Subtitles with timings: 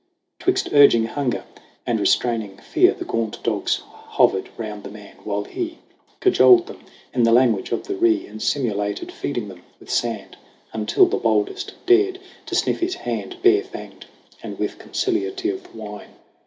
[0.39, 1.43] 'Twixt urging hunger
[1.85, 5.77] and restraining fear The gaunt dogs hovered round the man; while he
[6.21, 6.79] Cajoled them
[7.13, 10.37] in the language of the Ree And simulated feeding them with sand,
[10.73, 12.17] Until the boldest dared
[12.47, 14.07] to sniff his hand, Bare fanged
[14.41, 16.09] and with conciliative whine.